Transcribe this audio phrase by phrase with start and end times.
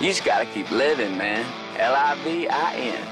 [0.00, 1.44] You just gotta keep living, man.
[1.76, 3.06] L I V I N.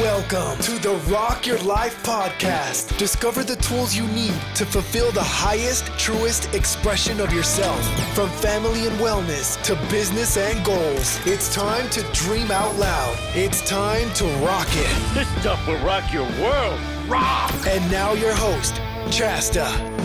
[0.00, 2.96] Welcome to the Rock Your Life podcast.
[2.98, 7.84] Discover the tools you need to fulfill the highest, truest expression of yourself.
[8.14, 13.16] From family and wellness to business and goals, it's time to dream out loud.
[13.34, 15.14] It's time to rock it.
[15.14, 16.78] This stuff will rock your world.
[17.08, 17.52] Rock!
[17.66, 18.76] And now, your host,
[19.10, 20.01] Chasta.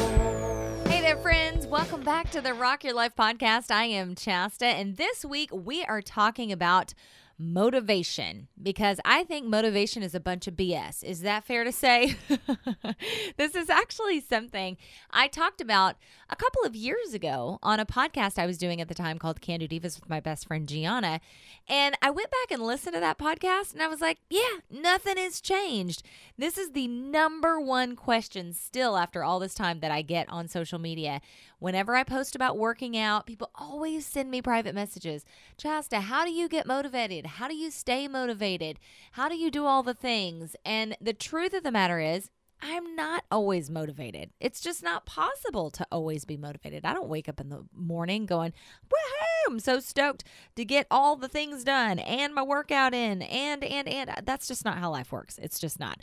[1.27, 1.67] Friends.
[1.67, 3.69] Welcome back to the Rock Your Life podcast.
[3.69, 6.93] I am Chasta, and this week we are talking about
[7.39, 11.03] motivation because I think motivation is a bunch of BS.
[11.03, 12.15] Is that fair to say?
[13.37, 14.77] this is actually something
[15.11, 15.97] I talked about
[16.29, 19.41] a couple of years ago on a podcast I was doing at the time called
[19.41, 21.19] Can Do Divas with my best friend Gianna.
[21.67, 25.17] And I went back and listened to that podcast and I was like, yeah, nothing
[25.17, 26.01] has changed.
[26.37, 30.47] This is the number one question still after all this time that I get on
[30.47, 31.21] social media.
[31.59, 35.25] Whenever I post about working out, people always send me private messages.
[35.57, 37.25] Chasta, how do you get motivated?
[37.25, 38.77] How do you stay motivated?
[39.13, 40.55] How do you do all the things?
[40.63, 42.29] And the truth of the matter is,
[42.61, 44.31] I'm not always motivated.
[44.39, 46.85] It's just not possible to always be motivated.
[46.85, 48.51] I don't wake up in the morning going,
[48.89, 50.23] woohoo, I'm so stoked
[50.55, 54.11] to get all the things done and my workout in and, and, and.
[54.25, 55.37] That's just not how life works.
[55.39, 55.99] It's just not.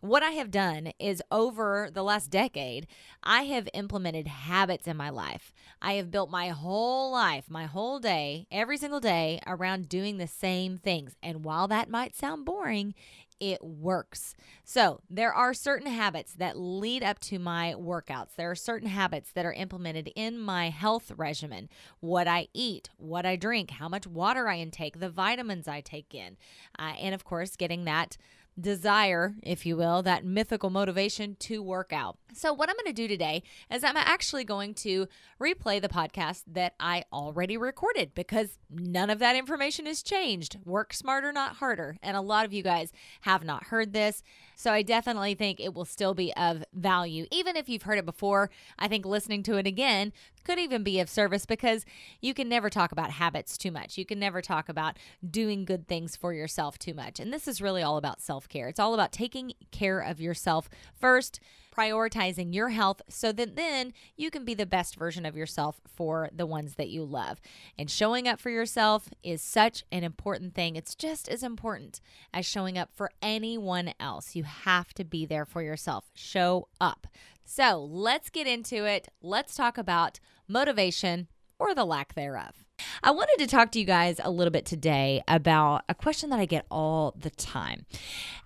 [0.00, 2.86] What I have done is over the last decade,
[3.24, 5.52] I have implemented habits in my life.
[5.82, 10.28] I have built my whole life, my whole day, every single day around doing the
[10.28, 11.16] same things.
[11.20, 12.94] And while that might sound boring,
[13.40, 14.34] it works.
[14.64, 18.34] So, there are certain habits that lead up to my workouts.
[18.36, 21.68] There are certain habits that are implemented in my health regimen
[22.00, 26.14] what I eat, what I drink, how much water I intake, the vitamins I take
[26.14, 26.36] in,
[26.78, 28.16] uh, and of course, getting that
[28.60, 32.18] desire, if you will, that mythical motivation to work out.
[32.34, 35.06] So, what I'm going to do today is I'm actually going to
[35.40, 40.58] replay the podcast that I already recorded because none of that information has changed.
[40.64, 41.96] Work smarter, not harder.
[42.02, 42.92] And a lot of you guys
[43.22, 44.22] have not heard this.
[44.56, 47.26] So, I definitely think it will still be of value.
[47.30, 50.12] Even if you've heard it before, I think listening to it again
[50.48, 51.84] could even be of service because
[52.22, 53.98] you can never talk about habits too much.
[53.98, 54.96] You can never talk about
[55.30, 57.20] doing good things for yourself too much.
[57.20, 58.66] And this is really all about self care.
[58.68, 61.38] It's all about taking care of yourself first
[61.76, 66.30] prioritizing your health so that then you can be the best version of yourself for
[66.34, 67.40] the ones that you love.
[67.78, 70.76] And showing up for yourself is such an important thing.
[70.76, 72.00] It's just as important
[72.32, 74.34] as showing up for anyone else.
[74.34, 76.06] You have to be there for yourself.
[76.14, 77.06] Show up.
[77.44, 79.08] So let's get into it.
[79.22, 81.28] Let's talk about motivation
[81.58, 82.64] or the lack thereof.
[83.02, 86.40] I wanted to talk to you guys a little bit today about a question that
[86.40, 87.86] I get all the time.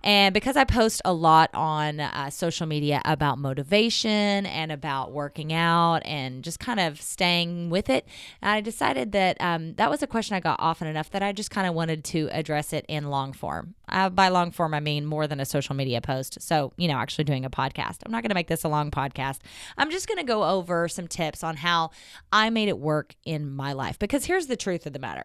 [0.03, 5.53] And because I post a lot on uh, social media about motivation and about working
[5.53, 8.05] out and just kind of staying with it,
[8.41, 11.51] I decided that um, that was a question I got often enough that I just
[11.51, 13.75] kind of wanted to address it in long form.
[13.87, 16.41] Uh, by long form, I mean more than a social media post.
[16.41, 17.99] So, you know, actually doing a podcast.
[18.05, 19.39] I'm not going to make this a long podcast.
[19.77, 21.91] I'm just going to go over some tips on how
[22.31, 25.23] I made it work in my life because because here's the truth of the matter.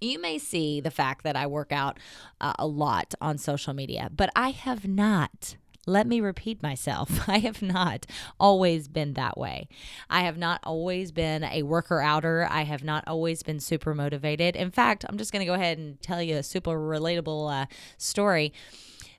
[0.00, 1.98] You may see the fact that I work out
[2.40, 7.24] uh, a lot on social media, but I have not let me repeat myself.
[7.28, 8.06] I have not
[8.38, 9.66] always been that way.
[10.08, 12.46] I have not always been a worker outer.
[12.48, 14.54] I have not always been super motivated.
[14.54, 17.66] In fact, I'm just going to go ahead and tell you a super relatable uh,
[17.98, 18.52] story.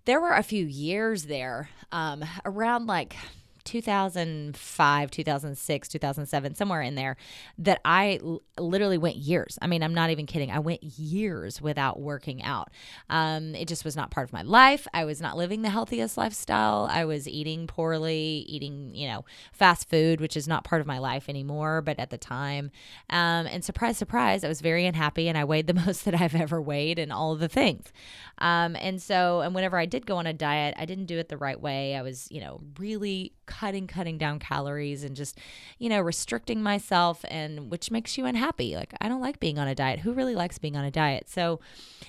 [0.05, 3.17] There were a few years there um, around like
[3.63, 7.15] 2005, 2006, 2007, somewhere in there,
[7.57, 9.57] that I l- literally went years.
[9.61, 10.51] I mean, I'm not even kidding.
[10.51, 12.69] I went years without working out.
[13.09, 14.87] Um, it just was not part of my life.
[14.93, 16.87] I was not living the healthiest lifestyle.
[16.91, 20.99] I was eating poorly, eating, you know, fast food, which is not part of my
[20.99, 22.71] life anymore, but at the time.
[23.09, 26.35] Um, and surprise, surprise, I was very unhappy and I weighed the most that I've
[26.35, 27.91] ever weighed and all of the things.
[28.39, 31.29] Um, and so, and whenever I did go on a diet, I didn't do it
[31.29, 31.95] the right way.
[31.95, 35.37] I was, you know, really cutting cutting down calories and just
[35.77, 38.75] you know restricting myself and which makes you unhappy.
[38.75, 39.99] Like i don't like being on a diet.
[39.99, 41.29] Who really likes being on a diet?
[41.29, 41.59] So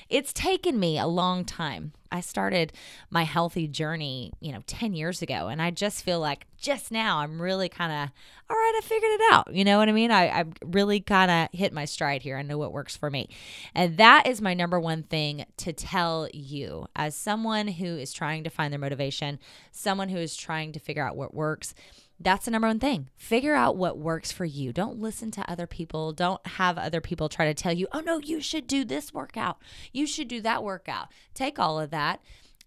[0.09, 2.73] it's taken me a long time i started
[3.11, 7.19] my healthy journey you know 10 years ago and i just feel like just now
[7.19, 8.11] i'm really kind of
[8.49, 9.55] all right i figured it out.
[9.55, 10.11] You know what i mean?
[10.11, 12.37] I, I really kind of hit my stride here.
[12.37, 13.29] I know what works for me.
[13.75, 16.87] And that is my number one thing to tell you.
[16.95, 19.39] As someone who is trying to find their motivation
[19.73, 21.75] someone who is trying to figure out what what works.
[22.25, 23.11] That's the number one thing.
[23.17, 24.73] Figure out what works for you.
[24.73, 26.13] Don't listen to other people.
[26.13, 29.59] Don't have other people try to tell you, oh no, you should do this workout.
[29.93, 31.09] You should do that workout.
[31.35, 32.21] Take all of that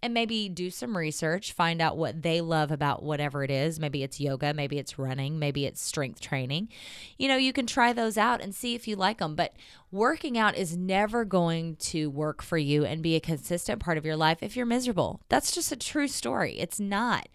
[0.04, 3.80] and maybe do some research, find out what they love about whatever it is.
[3.80, 6.70] Maybe it's yoga, maybe it's running, maybe it's strength training.
[7.18, 9.36] You know, you can try those out and see if you like them.
[9.36, 9.54] But
[9.92, 14.06] working out is never going to work for you and be a consistent part of
[14.06, 15.20] your life if you're miserable.
[15.30, 16.60] That's just a true story.
[16.60, 17.28] It's not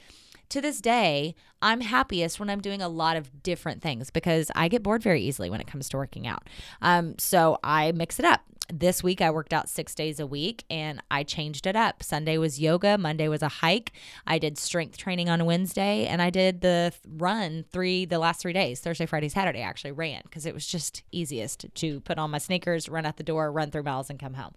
[0.53, 4.69] to this day, I'm happiest when I'm doing a lot of different things because I
[4.69, 6.47] get bored very easily when it comes to working out.
[6.83, 8.43] Um, so I mix it up.
[8.71, 12.03] This week I worked out six days a week and I changed it up.
[12.03, 13.93] Sunday was yoga, Monday was a hike.
[14.27, 18.53] I did strength training on Wednesday and I did the run three the last three
[18.53, 19.61] days, Thursday, Friday, Saturday.
[19.61, 23.17] I actually ran because it was just easiest to put on my sneakers, run out
[23.17, 24.53] the door, run through miles, and come home.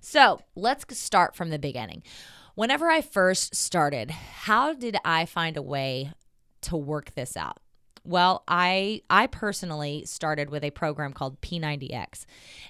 [0.00, 2.02] So let's start from the beginning.
[2.56, 6.12] Whenever I first started, how did I find a way
[6.62, 7.58] to work this out?
[8.02, 12.24] Well, I I personally started with a program called P90X,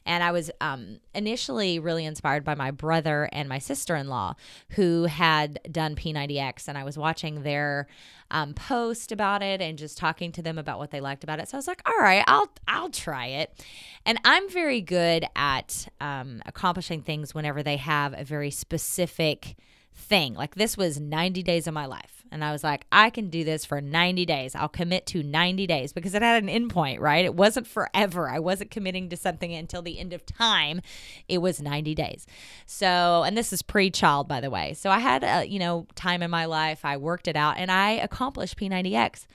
[0.05, 4.35] and I was um, initially really inspired by my brother and my sister-in-law
[4.71, 7.87] who had done P90X, and I was watching their
[8.33, 11.49] um, post about it and just talking to them about what they liked about it.
[11.49, 13.65] So I was like, all right, I'll I'll try it,
[14.05, 19.55] and I'm very good at um, accomplishing things whenever they have a very specific
[19.97, 20.35] thing.
[20.35, 22.25] Like this was 90 days of my life.
[22.31, 24.55] And I was like, I can do this for 90 days.
[24.55, 27.25] I'll commit to 90 days because it had an endpoint, right?
[27.25, 28.29] It wasn't forever.
[28.29, 30.81] I wasn't committing to something until the end of time.
[31.29, 32.27] It was 90 days.
[32.67, 34.75] So, and this is pre child, by the way.
[34.75, 36.85] So I had, a, you know, time in my life.
[36.85, 39.27] I worked it out and I accomplished P90X.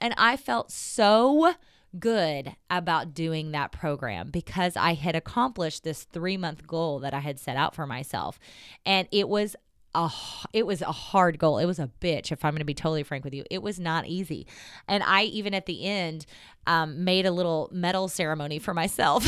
[0.00, 1.54] And I felt so
[1.98, 7.20] good about doing that program because I had accomplished this three month goal that I
[7.20, 8.38] had set out for myself.
[8.84, 9.56] And it was
[9.94, 10.10] a
[10.52, 11.58] it was a hard goal.
[11.58, 13.44] It was a bitch if I'm going to be totally frank with you.
[13.50, 14.46] It was not easy.
[14.86, 16.26] And I even at the end
[16.68, 19.26] um, made a little medal ceremony for myself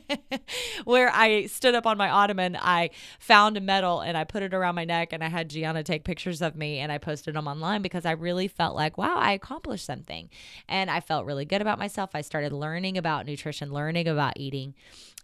[0.84, 2.58] where I stood up on my ottoman.
[2.60, 5.82] I found a medal and I put it around my neck and I had Gianna
[5.82, 9.16] take pictures of me and I posted them online because I really felt like, wow,
[9.16, 10.28] I accomplished something.
[10.68, 12.10] And I felt really good about myself.
[12.12, 14.74] I started learning about nutrition, learning about eating.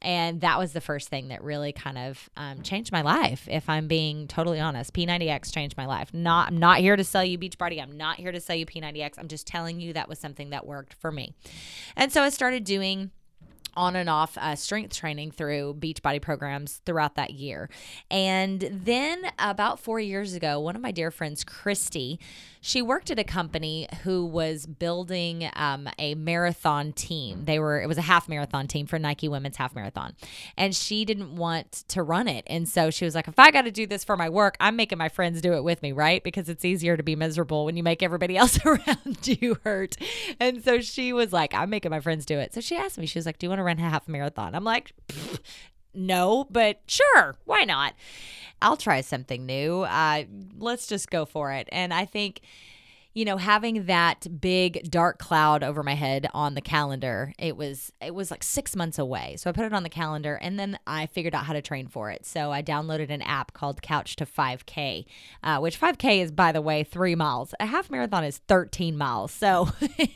[0.00, 3.69] And that was the first thing that really kind of um, changed my life, if
[3.69, 4.94] I'm being totally honest.
[4.94, 6.14] P90X changed my life.
[6.14, 7.82] Not, I'm not here to sell you Beachbody.
[7.82, 9.19] I'm not here to sell you P90X.
[9.19, 11.35] I'm just telling you that was something that worked for me me.
[11.97, 13.11] And so I started doing
[13.75, 17.70] on and off uh, strength training through Beachbody programs throughout that year.
[18.11, 22.19] And then about four years ago, one of my dear friends, Christy,
[22.60, 27.44] she worked at a company who was building um, a marathon team.
[27.44, 30.14] They were, it was a half marathon team for Nike Women's Half Marathon.
[30.56, 32.44] And she didn't want to run it.
[32.46, 34.76] And so she was like, if I got to do this for my work, I'm
[34.76, 36.22] making my friends do it with me, right?
[36.22, 39.96] Because it's easier to be miserable when you make everybody else around you hurt.
[40.40, 42.54] And so she was like, I'm making my friends do it.
[42.54, 44.54] So she asked me, she was like, Do you want to run a half marathon?
[44.54, 44.93] I'm like,
[45.94, 47.94] no, but sure, why not?
[48.60, 49.82] I'll try something new.
[49.82, 50.25] Uh,
[50.58, 51.69] let's just go for it.
[51.70, 52.40] And I think
[53.19, 57.90] you know having that big dark cloud over my head on the calendar it was
[58.00, 59.34] it was like six months away.
[59.37, 61.88] So i put it on the calendar and then i figured out how to train
[61.88, 62.25] for it.
[62.25, 65.04] So i downloaded an app called couch to 5k
[65.43, 67.54] uh, which 5k is by the way three miles.
[67.58, 69.32] A half marathon is 13 miles.
[69.32, 69.69] So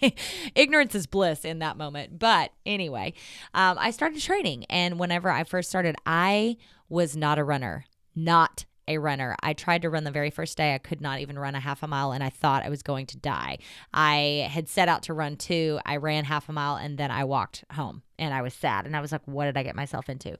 [0.54, 2.20] ignorance is bliss in that moment.
[2.20, 3.14] But anyway
[3.52, 4.64] um, i started training.
[4.66, 6.56] And whenever i first started i
[6.88, 9.36] was not a runner not a runner.
[9.42, 10.74] I tried to run the very first day.
[10.74, 13.06] I could not even run a half a mile and I thought I was going
[13.06, 13.58] to die.
[13.94, 15.78] I had set out to run two.
[15.86, 18.86] I ran half a mile and then I walked home and I was sad.
[18.86, 20.36] And I was like, what did I get myself into?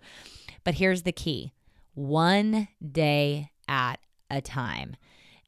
[0.64, 1.52] But here's the key
[1.94, 4.00] one day at
[4.30, 4.96] a time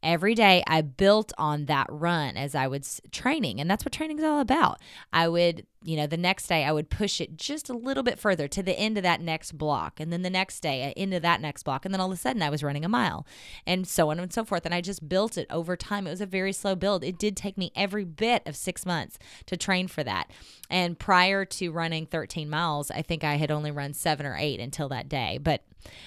[0.04, 3.60] every day I built on that run as I was training.
[3.60, 4.78] And that's what training is all about.
[5.12, 8.18] I would, you know, the next day I would push it just a little bit
[8.18, 9.98] further to the end of that next block.
[9.98, 11.84] And then the next day uh, into that next block.
[11.84, 13.26] And then all of a sudden I was running a mile
[13.66, 14.66] and so on and so forth.
[14.66, 16.06] And I just built it over time.
[16.06, 17.02] It was a very slow build.
[17.02, 20.30] It did take me every bit of six months to train for that.
[20.68, 24.60] And prior to running 13 miles, I think I had only run seven or eight
[24.60, 25.38] until that day.
[25.38, 25.64] But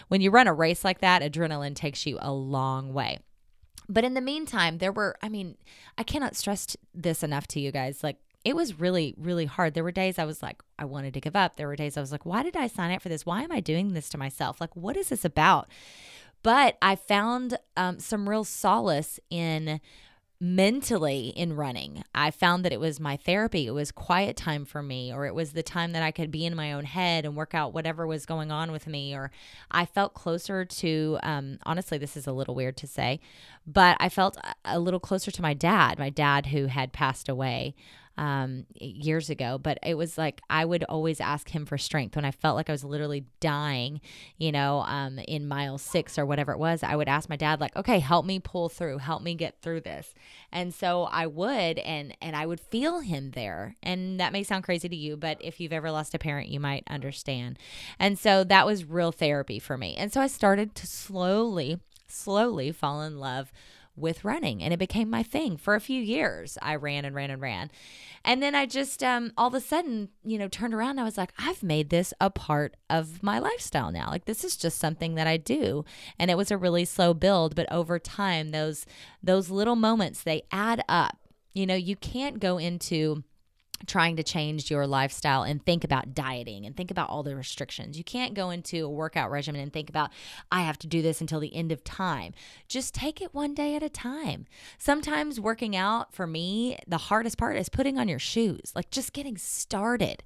[0.08, 3.20] when you run a race like that, adrenaline takes you a long way.
[3.90, 5.56] But in the meantime, there were, I mean,
[5.98, 8.04] I cannot stress this enough to you guys.
[8.04, 9.74] Like, it was really, really hard.
[9.74, 11.56] There were days I was like, I wanted to give up.
[11.56, 13.26] There were days I was like, why did I sign up for this?
[13.26, 14.62] Why am I doing this to myself?
[14.62, 15.68] Like, what is this about?
[16.44, 19.82] But I found um, some real solace in
[20.40, 22.04] mentally in running.
[22.14, 23.66] I found that it was my therapy.
[23.66, 26.46] It was quiet time for me, or it was the time that I could be
[26.46, 29.16] in my own head and work out whatever was going on with me.
[29.16, 29.32] Or
[29.72, 33.20] I felt closer to, um, honestly, this is a little weird to say,
[33.66, 37.74] but I felt a little closer to my dad, my dad who had passed away.
[38.18, 42.26] Um, years ago, but it was like I would always ask him for strength when
[42.26, 44.02] I felt like I was literally dying,
[44.38, 46.84] you know, um, in mile six or whatever it was.
[46.84, 49.82] I would ask my dad, like, okay, help me pull through, help me get through
[49.82, 50.14] this.
[50.52, 53.76] And so I would, and and I would feel him there.
[53.84, 56.60] And that may sound crazy to you, but if you've ever lost a parent, you
[56.60, 57.60] might understand.
[58.00, 59.96] And so that was real therapy for me.
[59.96, 63.52] And so I started to slowly, slowly fall in love
[63.98, 66.58] with running and it became my thing for a few years.
[66.62, 67.72] I ran and ran and ran.
[68.24, 71.18] And then i just um, all of a sudden you know turned around i was
[71.18, 74.10] like i've made this a part of my lifestyle now.
[74.10, 75.84] Like this is just something that i do.
[76.20, 78.86] And it was a really slow build but over time those
[79.24, 81.18] those little moments they add up.
[81.54, 83.24] You know you can't go into
[83.86, 87.98] trying to change your lifestyle and think about dieting and think about all the restrictions.
[87.98, 90.10] You can't go into a workout regimen and think about,
[90.52, 92.34] I have to do this until the end of time.
[92.68, 94.46] Just take it one day at a time.
[94.78, 99.14] Sometimes working out for me, the hardest part is putting on your shoes, like just
[99.14, 100.24] getting started.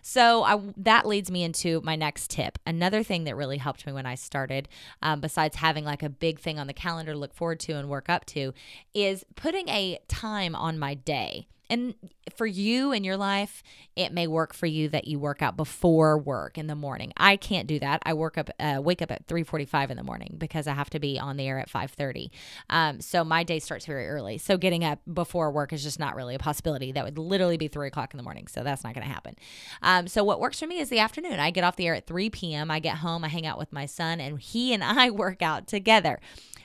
[0.00, 2.58] So I, that leads me into my next tip.
[2.66, 4.68] Another thing that really helped me when I started,
[5.02, 7.88] um, besides having like a big thing on the calendar to look forward to and
[7.88, 8.52] work up to,
[8.94, 11.46] is putting a time on my day.
[11.70, 11.94] And
[12.36, 13.62] for you in your life,
[13.96, 17.12] it may work for you that you work out before work in the morning.
[17.16, 18.02] I can't do that.
[18.04, 20.90] I work up, uh, wake up at three forty-five in the morning because I have
[20.90, 22.30] to be on the air at five thirty.
[22.68, 24.38] Um, so my day starts very early.
[24.38, 26.92] So getting up before work is just not really a possibility.
[26.92, 28.48] That would literally be three o'clock in the morning.
[28.48, 29.36] So that's not going to happen.
[29.82, 31.40] Um, so what works for me is the afternoon.
[31.40, 32.70] I get off the air at three p.m.
[32.70, 33.24] I get home.
[33.24, 36.20] I hang out with my son, and he and I work out together.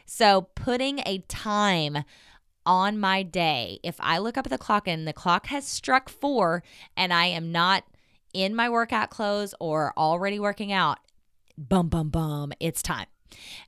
[0.05, 2.03] So putting a time
[2.67, 6.09] on my day, if I look up at the clock and the clock has struck
[6.09, 6.61] four
[6.97, 7.85] and I am not
[8.33, 10.99] in my workout clothes or already working out,
[11.57, 13.07] bum, bum, bum, it's time.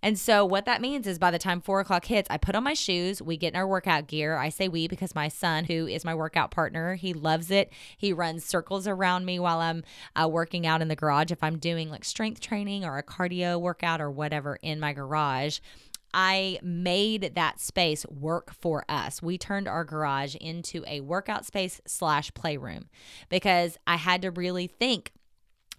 [0.02, 2.64] And so, what that means is by the time four o'clock hits, I put on
[2.64, 4.38] my shoes, we get in our workout gear.
[4.38, 7.72] I say we because my son, who is my workout partner, he loves it.
[7.98, 9.84] He runs circles around me while I'm
[10.16, 11.32] uh, working out in the garage.
[11.32, 15.60] If I'm doing like strength training or a cardio workout or whatever in my garage,
[16.14, 19.22] I made that space work for us.
[19.22, 22.90] We turned our garage into a workout space slash playroom
[23.30, 25.12] because I had to really think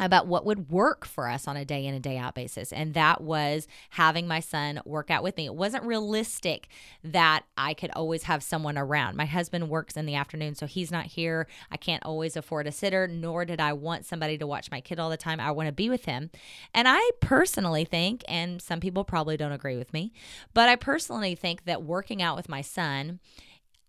[0.00, 2.72] about what would work for us on a day in and day out basis.
[2.72, 5.44] And that was having my son work out with me.
[5.44, 6.68] It wasn't realistic
[7.04, 9.16] that I could always have someone around.
[9.16, 11.46] My husband works in the afternoon, so he's not here.
[11.70, 14.98] I can't always afford a sitter, nor did I want somebody to watch my kid
[14.98, 15.38] all the time.
[15.38, 16.30] I want to be with him.
[16.74, 20.12] And I personally think, and some people probably don't agree with me,
[20.54, 23.20] but I personally think that working out with my son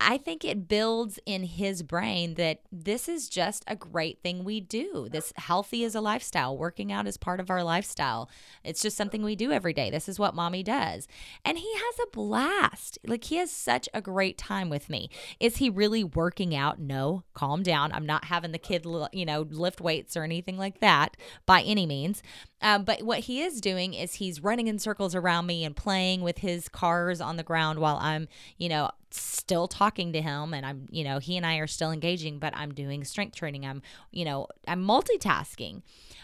[0.03, 4.59] I think it builds in his brain that this is just a great thing we
[4.59, 5.07] do.
[5.11, 6.57] This healthy is a lifestyle.
[6.57, 8.29] Working out is part of our lifestyle.
[8.63, 9.89] It's just something we do every day.
[9.89, 11.07] This is what mommy does.
[11.45, 12.99] And he has a blast.
[13.05, 15.09] Like he has such a great time with me.
[15.39, 16.79] Is he really working out?
[16.79, 17.91] No, calm down.
[17.91, 21.85] I'm not having the kid, you know, lift weights or anything like that by any
[21.85, 22.23] means.
[22.61, 26.21] Um, but what he is doing is he's running in circles around me and playing
[26.21, 28.27] with his cars on the ground while I'm,
[28.57, 31.91] you know, still talking to him and I'm, you know, he and I are still
[31.91, 33.65] engaging, but I'm doing strength training.
[33.65, 35.81] I'm, you know, I'm multitasking.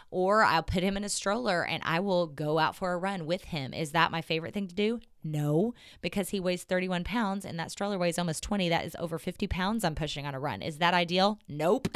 [0.10, 3.26] Or I'll put him in a stroller and I will go out for a run
[3.26, 3.74] with him.
[3.74, 5.02] Is that my favorite thing to do?
[5.32, 8.70] No, because he weighs 31 pounds and that stroller weighs almost 20.
[8.70, 10.62] That is over 50 pounds I'm pushing on a run.
[10.62, 11.40] Is that ideal?
[11.48, 11.88] Nope,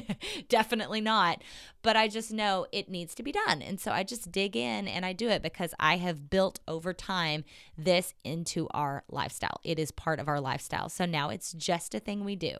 [0.48, 1.42] definitely not.
[1.82, 3.62] But I just know it needs to be done.
[3.62, 6.92] And so I just dig in and I do it because I have built over
[6.92, 7.44] time
[7.76, 9.60] this into our lifestyle.
[9.64, 10.88] It is part of our lifestyle.
[10.88, 12.56] So now it's just a thing we do.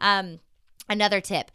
[0.00, 0.40] Um,
[0.88, 1.50] another tip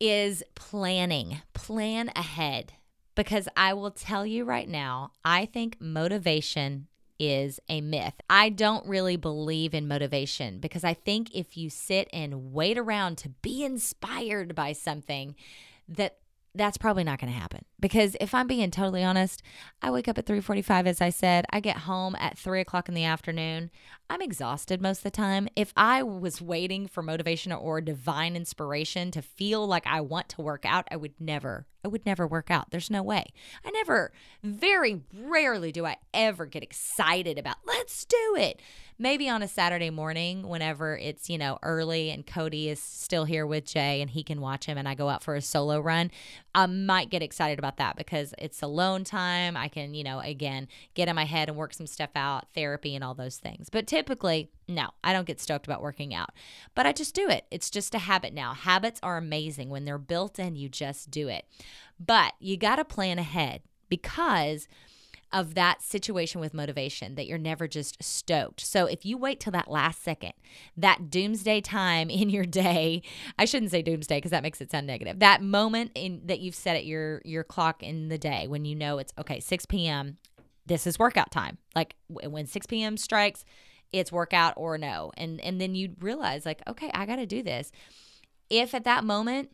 [0.00, 1.42] is planning.
[1.54, 2.72] Plan ahead.
[3.14, 6.88] Because I will tell you right now, I think motivation
[7.22, 8.14] is a myth.
[8.28, 13.16] I don't really believe in motivation because I think if you sit and wait around
[13.18, 15.36] to be inspired by something,
[15.88, 16.16] that
[16.54, 19.42] that's probably not going to happen because if i'm being totally honest
[19.82, 22.94] i wake up at 3.45 as i said i get home at 3 o'clock in
[22.94, 23.70] the afternoon
[24.08, 29.10] i'm exhausted most of the time if i was waiting for motivation or divine inspiration
[29.10, 32.50] to feel like i want to work out i would never I would never work
[32.50, 32.70] out.
[32.70, 33.24] There's no way.
[33.64, 34.12] I never,
[34.42, 38.60] very rarely do I ever get excited about, let's do it.
[38.98, 43.46] Maybe on a Saturday morning, whenever it's, you know, early and Cody is still here
[43.46, 46.12] with Jay and he can watch him and I go out for a solo run,
[46.54, 49.56] I might get excited about that because it's alone time.
[49.56, 52.94] I can, you know, again, get in my head and work some stuff out, therapy
[52.94, 53.70] and all those things.
[53.70, 56.30] But typically, no, I don't get stoked about working out,
[56.74, 57.46] but I just do it.
[57.50, 58.52] It's just a habit now.
[58.52, 59.70] Habits are amazing.
[59.70, 61.46] When they're built in, you just do it.
[61.98, 64.68] But you got to plan ahead because
[65.32, 68.60] of that situation with motivation that you're never just stoked.
[68.60, 70.32] So if you wait till that last second,
[70.76, 73.02] that doomsday time in your day,
[73.38, 75.18] I shouldn't say doomsday because that makes it sound negative.
[75.18, 78.74] That moment in that you've set at your your clock in the day when you
[78.74, 80.18] know it's okay, 6 p.m.
[80.66, 81.58] This is workout time.
[81.74, 82.96] Like when 6 p.m.
[82.96, 83.44] strikes,
[83.92, 85.12] it's workout or no.
[85.16, 87.72] And and then you realize like, okay, I got to do this.
[88.50, 89.50] If at that moment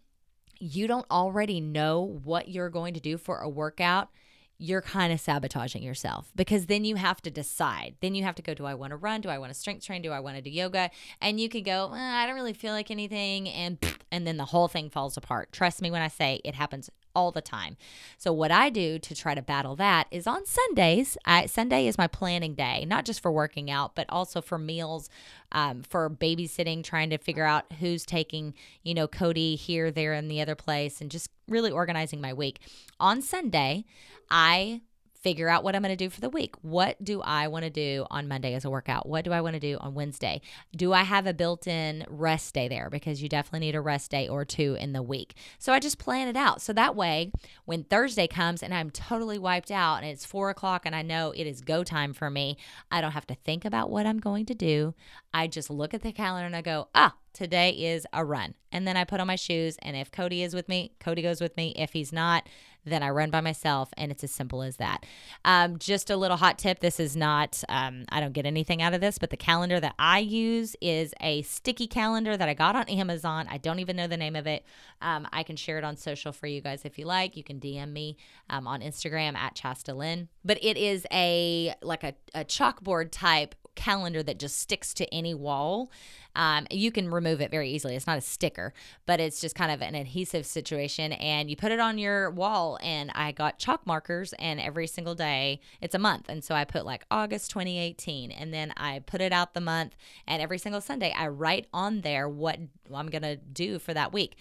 [0.61, 4.11] you don't already know what you're going to do for a workout,
[4.59, 7.95] you're kind of sabotaging yourself because then you have to decide.
[8.01, 9.21] Then you have to go, do I want to run?
[9.21, 10.03] Do I want to strength train?
[10.03, 10.91] Do I want to do yoga?
[11.21, 13.49] And you could go, eh, I don't really feel like anything.
[13.49, 13.79] And,
[14.11, 15.53] and then the whole thing falls apart.
[15.53, 17.77] Trust me when I say it happens all the time.
[18.17, 21.17] So what I do to try to battle that is on Sundays.
[21.25, 25.09] I, Sunday is my planning day, not just for working out, but also for meals,
[25.53, 30.31] um, for babysitting, trying to figure out who's taking, you know, Cody here, there, and
[30.31, 32.61] the other place, and just really organizing my week.
[33.01, 33.85] On Sunday,
[34.31, 34.83] I
[35.21, 36.55] figure out what I'm going to do for the week.
[36.63, 39.09] What do I want to do on Monday as a workout?
[39.09, 40.41] What do I want to do on Wednesday?
[40.77, 42.89] Do I have a built in rest day there?
[42.91, 45.35] Because you definitely need a rest day or two in the week.
[45.59, 46.63] So I just plan it out.
[46.63, 47.33] So that way,
[47.65, 51.33] when Thursday comes and I'm totally wiped out and it's four o'clock and I know
[51.33, 52.57] it is go time for me,
[52.91, 54.95] I don't have to think about what I'm going to do.
[55.35, 58.55] I just look at the calendar and I go, ah, today is a run.
[58.73, 59.77] And then I put on my shoes.
[59.83, 61.73] And if Cody is with me, Cody goes with me.
[61.77, 62.49] If he's not,
[62.85, 65.05] then I run by myself, and it's as simple as that.
[65.45, 68.95] Um, just a little hot tip this is not, um, I don't get anything out
[68.95, 72.77] of this, but the calendar that I use is a sticky calendar that I got
[72.77, 73.47] on Amazon.
[73.51, 74.65] I don't even know the name of it.
[75.01, 77.37] Um, I can share it on social for you guys if you like.
[77.37, 78.17] You can DM me
[78.51, 80.29] um, on Instagram at Chasta Lynn.
[80.45, 85.33] But it is a like a, a chalkboard type calendar that just sticks to any
[85.35, 85.91] wall.
[86.35, 87.95] Um, you can remove it very easily.
[87.95, 88.75] It's not a sticker,
[89.07, 91.13] but it's just kind of an adhesive situation.
[91.13, 92.79] And you put it on your wall.
[92.83, 96.29] And I got chalk markers, and every single day, it's a month.
[96.29, 99.95] And so I put like August 2018, and then I put it out the month.
[100.27, 102.59] And every single Sunday, I write on there what
[102.93, 104.37] I'm going to do for that week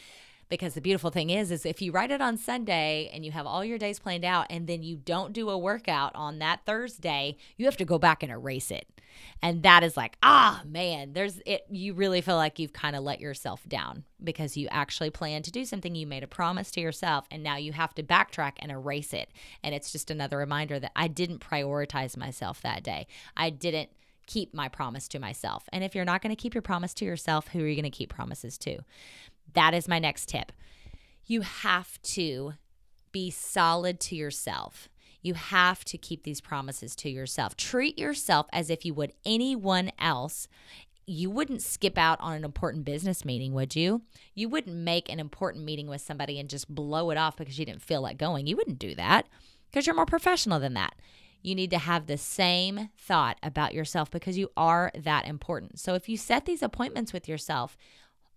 [0.50, 3.46] because the beautiful thing is is if you write it on Sunday and you have
[3.46, 7.36] all your days planned out and then you don't do a workout on that Thursday,
[7.58, 8.88] you have to go back and erase it.
[9.42, 13.04] And that is like, ah, man, there's it you really feel like you've kind of
[13.04, 16.82] let yourself down because you actually planned to do something you made a promise to
[16.82, 19.30] yourself and now you have to backtrack and erase it.
[19.64, 23.08] And it's just another reminder that I didn't prioritize myself that day.
[23.36, 23.90] I didn't
[24.25, 25.64] keep my promise to myself.
[25.72, 27.84] And if you're not going to keep your promise to yourself, who are you going
[27.84, 28.80] to keep promises to?
[29.53, 30.51] That is my next tip.
[31.25, 32.53] You have to
[33.12, 34.90] be solid to yourself.
[35.22, 37.56] You have to keep these promises to yourself.
[37.56, 40.48] Treat yourself as if you would anyone else.
[41.06, 44.01] You wouldn't skip out on an important business meeting, would you?
[44.36, 47.66] You wouldn't make an important meeting with somebody and just blow it off because you
[47.66, 48.48] didn't feel like going.
[48.48, 49.27] You wouldn't do that
[49.70, 50.96] because you're more professional than that.
[51.42, 55.80] You need to have the same thought about yourself because you are that important.
[55.80, 57.77] So if you set these appointments with yourself,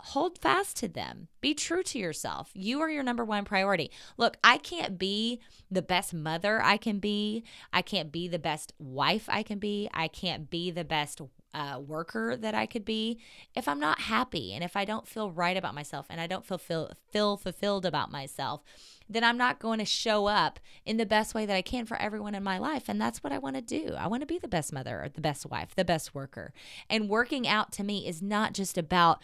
[0.04, 1.28] hold fast to them.
[1.40, 2.50] Be true to yourself.
[2.54, 3.90] You are your number one priority.
[4.16, 7.44] Look, I can't be the best mother I can be.
[7.72, 9.88] I can't be the best wife I can be.
[9.92, 11.20] I can't be the best
[11.52, 13.18] uh, worker that I could be
[13.56, 16.46] if I'm not happy and if I don't feel right about myself and I don't
[16.46, 18.62] feel, feel, feel fulfilled about myself
[19.10, 22.00] then I'm not going to show up in the best way that I can for
[22.00, 22.84] everyone in my life.
[22.88, 23.94] And that's what I want to do.
[23.98, 26.54] I want to be the best mother, or the best wife, the best worker.
[26.88, 29.20] And working out to me is not just about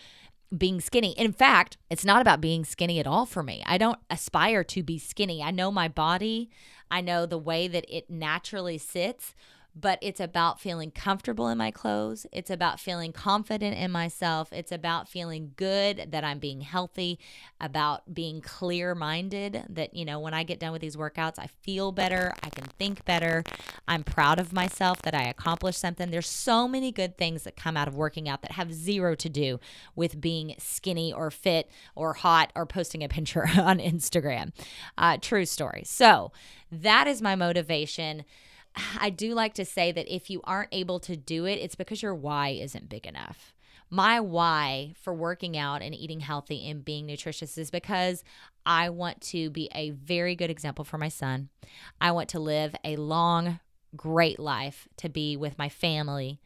[0.56, 1.12] being skinny.
[1.12, 3.62] In fact, it's not about being skinny at all for me.
[3.66, 5.42] I don't aspire to be skinny.
[5.42, 6.50] I know my body,
[6.90, 9.34] I know the way that it naturally sits,
[9.78, 12.26] but it's about feeling comfortable in my clothes.
[12.32, 14.50] It's about feeling confident in myself.
[14.50, 17.18] It's about feeling good that I'm being healthy,
[17.60, 21.48] about being clear minded that, you know, when I get done with these workouts, I
[21.62, 22.32] feel better.
[22.42, 23.44] I can think better.
[23.86, 26.10] I'm proud of myself that I accomplished something.
[26.10, 29.28] There's so many good things that come out of working out that have zero to
[29.28, 29.60] do
[29.94, 34.52] with being skinny or fit or hot or posting a picture on Instagram.
[34.96, 35.82] Uh, true story.
[35.84, 36.32] So
[36.72, 38.24] that is my motivation
[38.98, 42.02] I do like to say that if you aren't able to do it, it's because
[42.02, 43.54] your why isn't big enough.
[43.88, 48.24] My why for working out and eating healthy and being nutritious is because
[48.64, 51.50] I want to be a very good example for my son.
[52.00, 53.60] I want to live a long,
[53.96, 56.40] great life to be with my family.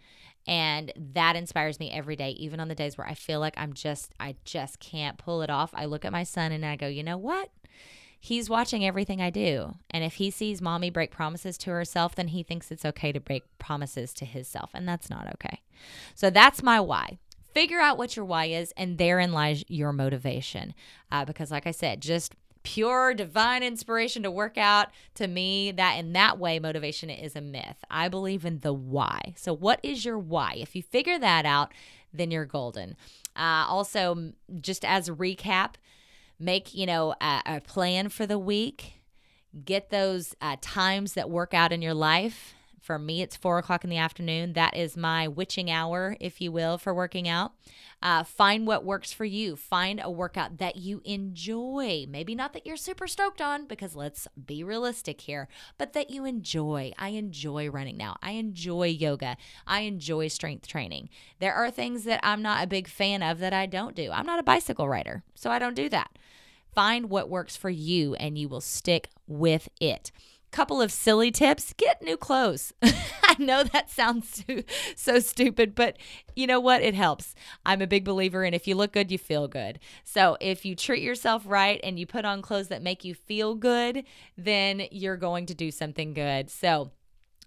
[0.46, 3.72] And that inspires me every day, even on the days where I feel like I'm
[3.72, 5.70] just, I just can't pull it off.
[5.74, 7.50] I look at my son and I go, you know what?
[8.20, 9.74] He's watching everything I do.
[9.90, 13.18] And if he sees mommy break promises to herself, then he thinks it's okay to
[13.18, 14.70] break promises to himself.
[14.74, 15.62] And that's not okay.
[16.14, 17.18] So that's my why.
[17.54, 20.74] Figure out what your why is, and therein lies your motivation.
[21.10, 25.94] Uh, because, like I said, just pure divine inspiration to work out to me that
[25.98, 30.04] in that way motivation is a myth i believe in the why so what is
[30.04, 31.72] your why if you figure that out
[32.12, 32.94] then you're golden
[33.34, 35.76] uh, also just as a recap
[36.40, 39.02] make you know a, a plan for the week.
[39.64, 42.54] Get those uh, times that work out in your life
[42.90, 44.54] for me, it's four o'clock in the afternoon.
[44.54, 47.52] That is my witching hour, if you will, for working out.
[48.02, 49.54] Uh, find what works for you.
[49.54, 52.04] Find a workout that you enjoy.
[52.08, 55.46] Maybe not that you're super stoked on, because let's be realistic here,
[55.78, 56.90] but that you enjoy.
[56.98, 58.16] I enjoy running now.
[58.24, 59.36] I enjoy yoga.
[59.68, 61.10] I enjoy strength training.
[61.38, 64.10] There are things that I'm not a big fan of that I don't do.
[64.10, 66.18] I'm not a bicycle rider, so I don't do that.
[66.74, 70.10] Find what works for you and you will stick with it
[70.50, 72.72] couple of silly tips get new clothes.
[72.82, 74.62] I know that sounds so,
[74.96, 75.96] so stupid but
[76.34, 76.82] you know what?
[76.82, 77.34] It helps.
[77.64, 79.78] I'm a big believer in if you look good you feel good.
[80.04, 83.54] So if you treat yourself right and you put on clothes that make you feel
[83.54, 84.04] good
[84.36, 86.50] then you're going to do something good.
[86.50, 86.90] So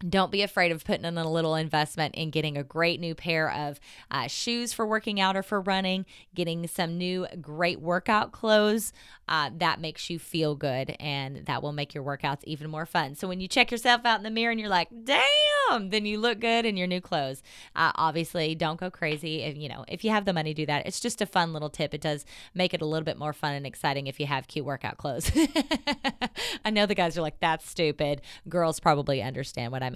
[0.07, 3.51] don't be afraid of putting in a little investment in getting a great new pair
[3.51, 3.79] of
[4.11, 8.91] uh, shoes for working out or for running, getting some new great workout clothes.
[9.29, 13.15] Uh, that makes you feel good and that will make your workouts even more fun.
[13.15, 16.19] So when you check yourself out in the mirror and you're like, damn, then you
[16.19, 17.41] look good in your new clothes.
[17.73, 19.43] Uh, obviously, don't go crazy.
[19.43, 20.85] If, you know, if you have the money, do that.
[20.85, 21.93] It's just a fun little tip.
[21.93, 24.65] It does make it a little bit more fun and exciting if you have cute
[24.65, 25.31] workout clothes.
[26.65, 28.21] I know the guys are like, that's stupid.
[28.49, 29.89] Girls probably understand what I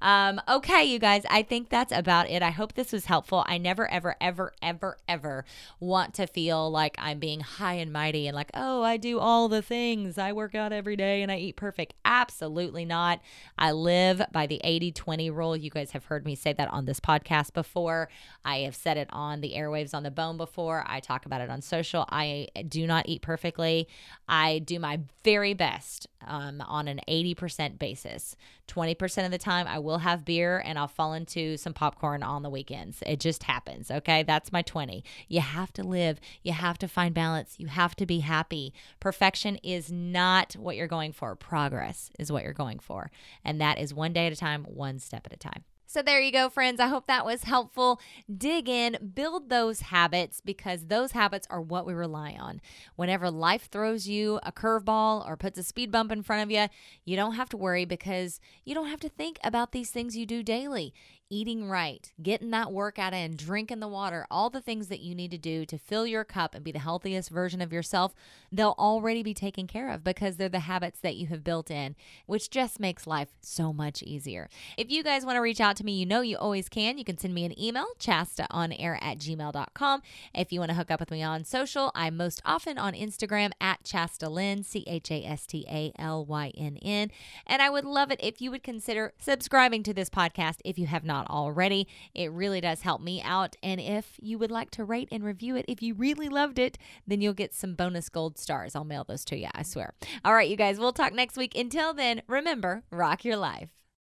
[0.00, 2.42] Um, okay, you guys, I think that's about it.
[2.42, 3.44] I hope this was helpful.
[3.46, 5.44] I never, ever, ever, ever, ever
[5.78, 9.48] want to feel like I'm being high and mighty and like, oh, I do all
[9.48, 10.18] the things.
[10.18, 11.94] I work out every day and I eat perfect.
[12.04, 13.20] Absolutely not.
[13.58, 15.56] I live by the 80 20 rule.
[15.56, 18.08] You guys have heard me say that on this podcast before.
[18.44, 20.84] I have said it on the airwaves on the bone before.
[20.86, 22.06] I talk about it on social.
[22.10, 23.88] I do not eat perfectly.
[24.28, 28.36] I do my very best um, on an 80% basis.
[28.68, 32.42] 20% of the time, I will have beer and I'll fall into some popcorn on
[32.42, 33.02] the weekends.
[33.06, 33.90] It just happens.
[33.90, 34.22] Okay.
[34.22, 35.04] That's my 20.
[35.28, 38.72] You have to live, you have to find balance, you have to be happy.
[38.98, 43.10] Perfection is not what you're going for, progress is what you're going for.
[43.44, 45.64] And that is one day at a time, one step at a time.
[45.92, 46.78] So, there you go, friends.
[46.78, 48.00] I hope that was helpful.
[48.32, 52.60] Dig in, build those habits because those habits are what we rely on.
[52.94, 56.68] Whenever life throws you a curveball or puts a speed bump in front of you,
[57.04, 60.26] you don't have to worry because you don't have to think about these things you
[60.26, 60.94] do daily
[61.30, 65.30] eating right, getting that workout in, drinking the water, all the things that you need
[65.30, 68.14] to do to fill your cup and be the healthiest version of yourself,
[68.50, 71.94] they'll already be taken care of because they're the habits that you have built in,
[72.26, 74.48] which just makes life so much easier.
[74.76, 76.98] If you guys want to reach out to me, you know you always can.
[76.98, 80.02] You can send me an email, chastaonair at gmail.com.
[80.34, 83.52] If you want to hook up with me on social, I'm most often on Instagram
[83.60, 87.10] at chastalynn, C H A S T A L Y N N.
[87.46, 90.86] And I would love it if you would consider subscribing to this podcast if you
[90.86, 91.86] have not not already.
[92.14, 93.56] It really does help me out.
[93.62, 96.78] And if you would like to rate and review it, if you really loved it,
[97.06, 98.74] then you'll get some bonus gold stars.
[98.74, 99.94] I'll mail those to you, I swear.
[100.24, 101.56] All right, you guys, we'll talk next week.
[101.56, 103.79] Until then, remember, rock your life.